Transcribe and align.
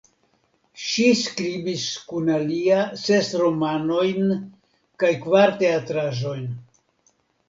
Ŝi 0.83 1.03
skribis 1.17 1.83
kun 2.13 2.31
alia 2.37 2.79
ses 3.01 3.29
romanojn 3.41 4.31
kaj 5.05 5.11
kvar 5.27 5.53
teatraĵojn. 5.61 6.49